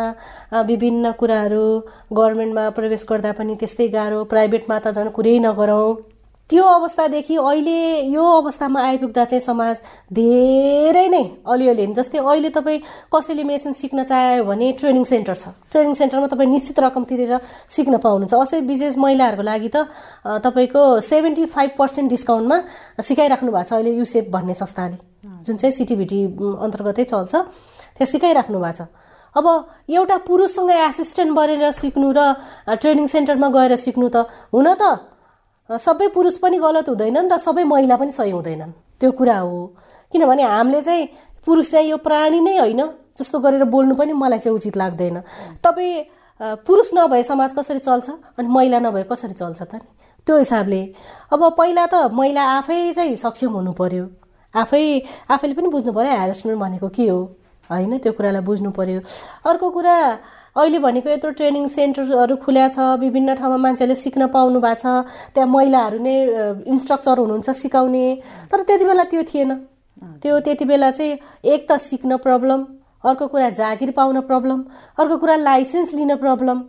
[0.64, 1.66] विभिन्न कुराहरू
[2.12, 6.15] गभर्मेन्टमा प्रवेश गर्दा पनि त्यस्तै गाह्रो प्राइभेटमा त झन् कुरै नगरौँ।
[6.50, 7.78] त्यो अवस्थादेखि अहिले
[8.14, 9.76] यो अवस्थामा आइपुग्दा चाहिँ समाज
[10.14, 12.78] धेरै नै अलिअलि जस्तै अहिले तपाईँ
[13.10, 17.32] कसैले मेसिन सिक्न चाह्यो भने ट्रेनिङ सेन्टर छ। ट्रेनिङ सेन्टरमा तपाईँ निश्चित रकम तिरेर
[17.66, 19.90] सिक्न पाउनुहुन्छ। असै विशेष महिलाहरूको लागि त
[20.46, 22.56] तपाईँको सेभेन्टी फाइभ पर्सेन्ट डिस्काउन्टमा
[23.02, 24.96] सिकाइराख्नु भएको छ अहिले युसेफ भन्ने संस्थाले।
[25.42, 26.20] जुन चाहिँ सिटिभिटी
[26.62, 28.86] अन्तर्गतै चल्छ त्यहाँ सिकाइराख्नु भएको छ।
[29.34, 29.46] अब
[29.90, 32.20] एउटा पुरुषसँग एसिस्टेन्ट बनेर सिक्नु र
[32.78, 34.82] ट्रेनिङ सेन्टरमा गएर सिक्नु त हुन त
[35.70, 39.66] सबै पुरुष पनि गलत हुँदैनन् र सबै महिला पनि सही हुँदैनन्। त्यो कुरा हो।
[40.12, 41.08] किनभने हामीले चाहिँ
[41.46, 42.82] पुरुष चाहिँ यो प्राणी नै होइन।
[43.18, 45.20] जस्तो गरेर बोल्नु पनि मलाई चाहिँ उचित लाग्दैन।
[45.64, 46.04] तपाईँ
[46.62, 48.10] पुरुष नभए समाज कसरी चल्छ?
[48.38, 49.80] अनि महिला नभए कसरी चल्छ त नि?
[50.26, 50.82] त्यो हिसाबले।
[51.32, 54.04] अब पहिला त महिला आफै चाहिँ सक्षम हुनु पर्यो।
[54.54, 57.20] आफै आफैले पनि बुझ्नु पऱ्यो ह्यारेसमेन्ट भनेको के हो?
[57.70, 59.00] होइन त्यो कुरालाई बुझ्नु पर्यो।
[59.48, 59.96] अर्को कुरा
[60.56, 64.84] अहिले भनेको यत्रो ट्रेनिङ सेन्टरहरू खुल्या छ विभिन्न ठाउँमा मान्छेले सिक्न पाउनु भएको छ
[65.34, 66.14] त्यहाँ महिलाहरू नै
[66.66, 68.04] इन्स्ट्रक्चर हुनुहुन्छ सिकाउने।
[68.50, 69.52] तर त्यति बेला त्यो थिएन।
[70.22, 72.64] त्यो त्यति बेला चाहिँ एक त सिक्न प्रब्लम
[73.04, 74.64] अर्को कुरा जागिर पाउन प्रब्लम
[74.98, 76.62] अर्को कुरा लाइसेन्स लिन प्रब्लम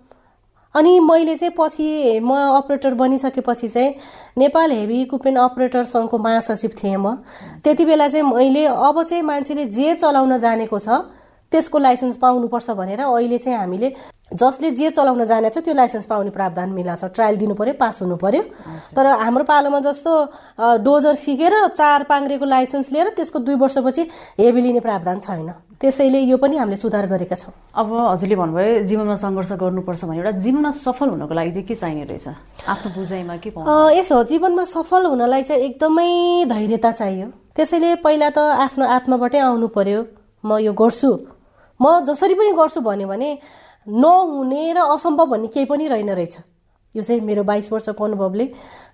[0.76, 3.94] अनि मैले चाहिँ पछि म अपरेटर बनिसकेपछि चाहिँ
[4.38, 7.16] नेपाल हेभी इक्विपमेन्ट अपरेटर सङ्घको महासचिव थिएँ म।
[7.64, 10.88] त्यति बेला चाहिँ मैले अब चाहिँ मान्छेले जे चलाउन जानेको छ
[11.52, 13.90] त्यसको लाइसेन्स पाउनुपर्छ भनेर अहिले चाहिँ हामीले
[14.34, 18.02] जसले जे चलाउन जाने छ त्यो लाइसेन्स पाउने प्रावधान मिलाएको छ। ट्रायल दिनु पऱ्यो पास
[18.02, 18.42] हुनु पऱ्यो
[18.96, 20.12] तर हाम्रो पालोमा जस्तो
[20.84, 24.04] डोजर सिकेर चार पाङ्रेको लाइसेन्स लिएर त्यसको दुई वर्षपछि
[24.40, 29.16] हेभी लिने प्रावधान छैन। त्यसैले यो पनि हामीले सुधार गरेका छौँ। अब हजुरले भन्नुभयो जीवनमा
[29.16, 32.28] सङ्घर्ष गर्नुपर्छ भने एउटा जीवनमा सफल हुनको लागि चाहिँ के चाहिने रहेछ?
[32.68, 33.50] आफ्नो बुझाइमा के
[33.96, 36.12] यसो जीवनमा सफल हुनलाई चाहिँ एकदमै
[36.52, 40.00] धैर्यता चाहियो। त्यसैले पहिला त आफ्नो आत्माबाटै आउनु पर्यो।
[40.46, 41.37] म यो गर्छु।
[41.80, 43.30] म जसरी पनि गर्छु भन्यो भने
[43.88, 46.38] नहुने र असम्भव भन्ने केही पनि रहेन रहेछ।
[46.96, 48.46] यो चाहिँ मेरो बाइस वर्षको अनुभवले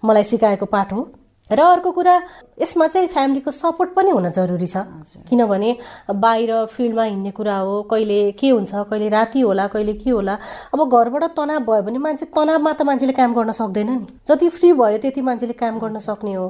[0.04, 1.02] मलाई सिकाएको पाठ हो।
[1.52, 2.16] र अर्को कुरा
[2.62, 4.78] यसमा चाहिँ फ्यामिलीको सपोर्ट पनि हुन जरुरी छ।
[5.28, 5.76] किनभने
[6.16, 10.38] बाहिर फिल्डमा हिँड्ने कुरा हो कहिले के हुन्छ कहिले राति होला कहिले के होला।
[10.74, 14.72] अब घरबाट तनाव भयो भने मान्छे तनावमा त मान्छेले काम गर्न सक्दैन नि। जति फ्री
[14.72, 16.48] भयो त्यति मान्छेले काम गर्न सक्ने हो।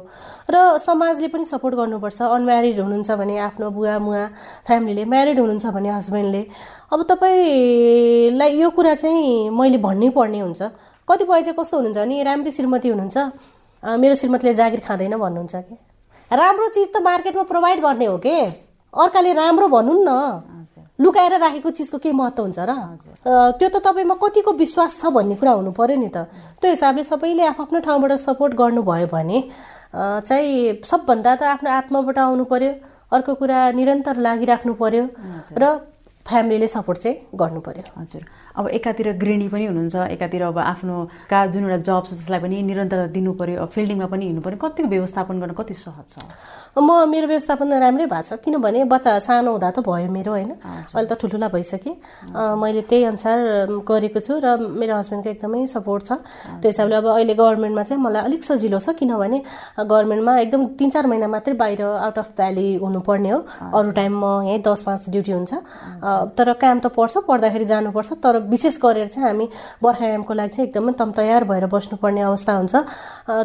[0.53, 4.23] र समाजले पनि सपोर्ट गर्नुपर्छ। अनम्यारिड हुनुहुन्छ भने आफ्नो बुवा मुवा
[4.69, 6.45] फ्यामिलीले म्यारिड हुनुहुन्छ भने हस्बेन्डले।
[6.93, 10.61] अब तपाईँलाई यो कुरा चाहिँ मैले भन्नै पर्ने हुन्छ।
[11.09, 11.97] कतिपय चाहिँ कस्तो हुनुहुन्छ?
[11.97, 13.17] भने राम्री श्रीमती हुनुहुन्छ?
[13.83, 15.75] मेरो श्रीमतीले जागिर खाँदैन भन्नुहुन्छ कि?
[16.31, 18.35] राम्रो चिज त मार्केटमा प्रोभाइड गर्ने हो कि?
[18.95, 20.09] अर्काले राम्रो भनौँ न।
[21.01, 22.71] लुकाएर राखेको चिजको के महत्त्व हुन्छ र?
[23.59, 26.31] त्यो त तपाईँमा कतिको विश्वास छ भन्ने कुरा हुनु पऱ्यो नि त।
[26.63, 29.39] त्यो हिसाबले सबैले आफ्नो ठाउँबाट सपोर्ट गर्नुभयो भने
[29.91, 32.71] चाहिँ सबभन्दा त आफ्नो आत्माबाट आउनु पर्यो।
[33.11, 35.03] अर्को कुरा निरन्तर लागिराख्नु पर्यो।
[35.59, 35.63] र
[36.27, 38.23] फ्यामिलीले सपोर्ट चाहिँ गर्नु पर्यो। हजुर।
[38.55, 40.95] अब एकातिर गृहिणी पनि हुनुहुन्छ एकातिर अब आफ्नो
[41.29, 44.87] का जुन एउटा जब छ त्यसलाई पनि निरन्तर दिनु पऱ्यो फिल्डिङमा पनि हिँड्नु पऱ्यो कतिको
[44.89, 46.23] व्यवस्थापन गर्न कति सहज छ?
[46.73, 50.51] म मेरो व्यवस्थापन राम्रै भएको छ। किनभने बच्चा सानो हुँदा त भयो मेरो होइन?
[50.57, 51.93] अहिले त ठुल्ठुला भइसकेँ।
[52.33, 53.37] मैले त्यही अनुसार
[53.85, 56.11] गरेको छु र मेरो हस्बेन्डको एकदमै सपोर्ट छ।
[56.65, 59.39] त्यो हिसाबले अब अहिले गभर्मेन्टमा चाहिँ मलाई अलिक सजिलो छ किनभने
[59.85, 64.25] गभर्मेन्टमा एकदम तिन चार महिना मात्रै बाहिर आउट अफ भ्याली हुनुपर्ने हो। अरू टाइम म
[64.49, 65.53] यहीँ दस पाँच ड्युटी हुन्छ।
[66.33, 69.45] तर काम त पर्छ पढ्दाखेरि जानुपर्छ। तर विशेष गरेर चाहिँ हामी
[69.77, 72.73] बर्खायामको लागि चाहिँ एकदमै तम तयार भएर बस्नुपर्ने अवस्था हुन्छ।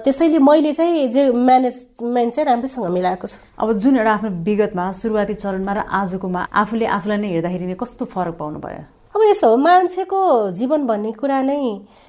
[0.05, 5.35] त्यसैले मैले चाहिँ जे म्यानेजमेन्ट चाहिँ राम्रैसँग मिलाएको छु। अब जुन एउटा आफ्नो विगतमा सुरुवाती
[5.35, 8.83] चरणमा र आजकोमा आफूले आफूलाई नै हेर्दाखेरि नै कस्तो फरक पाउनु भयो
[9.15, 10.21] अब यस्तो हो मान्छेको
[10.59, 11.61] जीवन भन्ने कुरा नै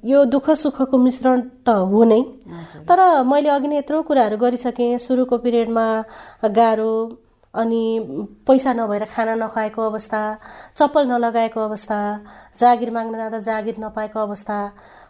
[0.04, 2.22] यो दुःख सुखको मिश्रण त हो नै।
[2.86, 5.86] तर मैले अघि नै यत्रो कुराहरू गरिसकेँ सुरुको पिरियडमा
[6.52, 6.94] गाह्रो
[7.54, 7.84] अनि
[8.46, 10.22] पैसा नभएर खाना नखाएको अवस्था
[10.78, 11.98] चप्पल नलगाएको अवस्था
[12.60, 14.58] जागिर माग्न जाँदा जागिर नपाएको अवस्था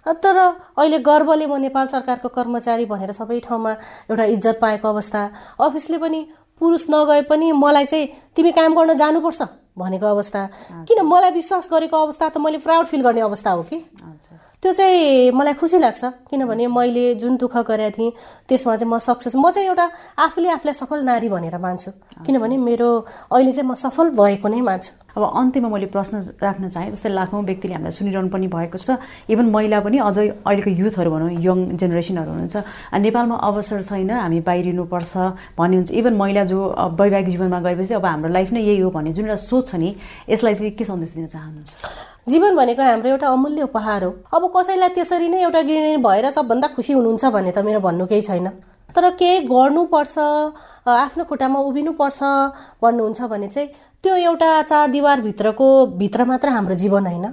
[0.06, 3.72] तर अहिले गर्वले म नेपाल सरकारको कर्मचारी भनेर सबै ठाउँमा
[4.10, 5.22] एउटा इज्जत पाएको अवस्था।
[5.60, 6.20] अफिसले पनि
[6.62, 9.42] पुरुष नगए पनि मलाई चाहिँ तिमी काम गर्न जानुपर्छ
[9.78, 10.42] भनेको अवस्था।
[10.88, 13.78] किन मलाई विश्वास गरेको अवस्था त मैले प्राउड फिल गर्ने अवस्था हो कि?
[14.60, 18.12] त्यो चाहिँ मलाई खुसी लाग्छ किनभने मैले जुन दुःख गरेको थिएँ
[18.44, 19.86] त्यसमा चाहिँ म सक्सेस म चाहिँ एउटा
[20.20, 21.92] आफूले आफूलाई सफल नारी भनेर मान्छु।
[22.28, 22.90] किनभने मेरो
[23.32, 27.40] अहिले चाहिँ म सफल भएको नै मान्छु। अब अन्त्यमा मैले प्रश्न राख्न चाहेँ जस्तै लाखौँ
[27.40, 29.00] व्यक्तिले हामीलाई सुनिरहनु पनि भएको छ।
[29.32, 32.56] इभन महिला पनि अझै अहिलेको युथहरू भनौँ यङ जेनेरेसनहरू हुनुहुन्छ।
[33.00, 35.14] नेपालमा अवसर छैन हामी बाहिरिनुपर्छ
[35.56, 36.60] भन्ने हुन्छ। इभन महिला जो
[37.00, 39.96] वैवाहिक जीवनमा गएपछि अब हाम्रो लाइफ नै यही हो भन्ने जुन एउटा सोच छ नि
[40.30, 41.72] यसलाई चाहिँ के सन्देश दिन चाहनुहुन्छ?
[42.30, 46.68] जीवन भनेको हाम्रो एउटा अमूल्य उपहार हो। अब कसैलाई त्यसरी नै एउटा गृहिणी भएर सबभन्दा
[46.76, 48.48] खुसी हुनुहुन्छ भने त मेरो भन्नु केही छैन।
[48.96, 50.18] तर केही गर्नुपर्छ
[50.88, 52.20] आफ्नो खुट्टामा उभिनुपर्छ
[52.82, 53.70] भन्नुहुन्छ भने चाहिँ
[54.04, 57.26] त्यो एउटा चार दिवारभित्रको भित्र मात्र हाम्रो जीवन होइन।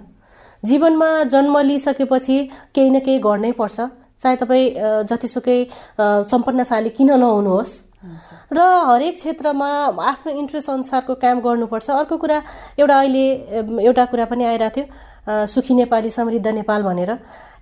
[0.63, 2.37] जीवनमा जन्म लिइसकेपछि
[2.75, 3.81] केही न केही गर्नै पर्छ।
[4.21, 4.65] चाहे तपाईँ
[5.09, 5.59] जतिसुकै
[6.01, 7.71] सम्पन्नशाली किन नहुनुहोस्।
[8.53, 8.59] र
[8.91, 9.69] हरेक क्षेत्रमा
[10.11, 12.43] आफ्नो इन्ट्रेस्ट अनुसारको काम गर्नुपर्छ। अर्को कुरा
[12.79, 13.25] एउटा अहिले
[13.85, 17.11] एउटा कुरा पनि आइरहेको थियो सुखी नेपाली समृद्ध नेपाल भनेर।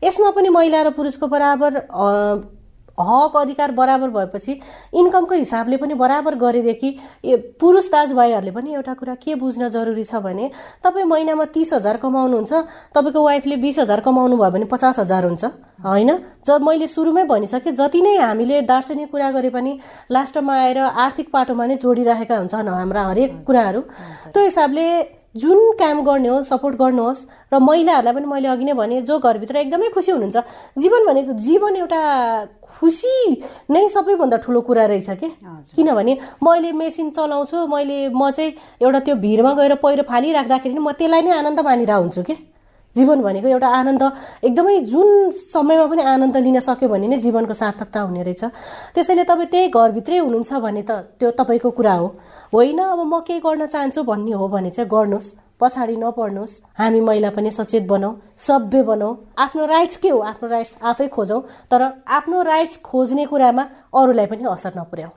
[0.04, 1.72] यसमा पनि महिला र पुरुषको बराबर
[2.98, 4.52] हक अधिकार बराबर भएपछि
[4.94, 6.90] इन्कमको हिसाबले पनि बराबर गरेदेखि
[7.60, 10.50] पुरुष दाजुभाइहरूले पनि एउटा कुरा के बुझ्न जरुरी छ भने
[10.84, 12.52] तपाईँ महिनामा तिस हजार कमाउनुहुन्छ
[12.94, 15.44] तपाईँको वाइफले बिस हजार कमाउनु भयो भने पचास हजार हुन्छ।
[15.84, 16.10] होइन?
[16.46, 19.78] जब मैले सुरुमै भनिसकेँ जति नै हामीले दार्शनिक कुरा गरे पनि
[20.10, 23.80] लास्टमा आएर आर्थिक पाटोमा नै जोडिरहेका हुन्छन् हाम्रा हरेक कुराहरू।
[24.32, 24.86] त्यो हिसाबले
[25.34, 29.56] जुन काम गर्ने हो सपोर्ट गर्नुहोस् र महिलाहरूलाई पनि मैले अघि नै भने जो घरभित्र
[29.56, 30.38] एकदमै खुसी हुनुहुन्छ
[30.78, 32.00] जीवन भनेको जीवन एउटा
[32.78, 33.14] खुसी
[33.70, 35.28] नै सबैभन्दा ठुलो कुरा रहेछ कि?
[35.76, 41.22] किनभने मैले मेसिन चलाउँछु मैले म चाहिँ एउटा त्यो भिडमा गएर पहिरो फालिराख्दाखेरि म त्यसलाई
[41.22, 42.53] नै आनन्द मानिरहेको हुन्छु कि?
[42.96, 44.02] जीवन भनेको एउटा आनन्द
[44.44, 48.44] एकदमै जुन समयमा पनि आनन्द लिन सक्यो भने नै जीवनको सार्थकता हुने रहेछ।
[48.94, 52.06] त्यसैले तपाईँ त्यही घरभित्रै हुनुहुन्छ भने त त्यो तपाईँको कुरा हो।
[52.54, 57.30] होइन अब म केही गर्न चाहन्छु भन्ने हो भने चाहिँ गर्नुहोस्। पछाडि नपर्नुहोस्। हामी महिला
[57.30, 60.18] पनि सचेत बनाऊ सभ्य बनाऊ आफ्नो राइट्स के हो?
[60.20, 63.62] आफ्नो राइट्स आफै खोजौँ तर आफ्नो राइट्स खोज्ने कुरामा
[63.94, 65.10] अरूलाई पनि असर नपुर्याऊ।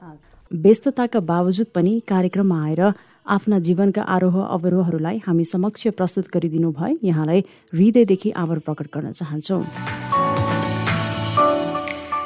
[0.51, 2.81] व्यस्तताका बावजुद पनि कार्यक्रममा आएर
[3.27, 7.39] आफ्ना जीवनका आरोह अवरोहहरूलाई हामी समक्ष प्रस्तुत गरिदिनु भए यहाँलाई
[7.73, 9.63] हृदयदेखि आभार प्रकट गर्न चाहन्छौँ।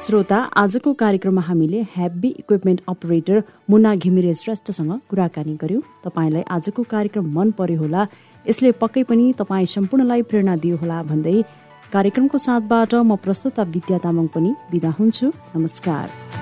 [0.02, 7.32] श्रोता आजको कार्यक्रममा हामीले heavy equipment operator Muna Ghimire श्रेष्ठसँग कुराकानी गर्यौँ। तपाईँलाई आजको कार्यक्रम
[7.38, 8.06] मन पर्यो होला
[8.46, 11.38] यसले पक्कै पनि तपाईँ सम्पूर्णलाई प्रेरणा दियो होला भन्दै
[11.94, 16.40] कार्यक्रमको साथबाट म प्रस्तुता विद्या तामाङ पनि बिदा हुन्छु। नमस्कार।